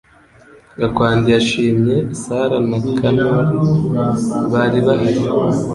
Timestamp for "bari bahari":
4.51-5.21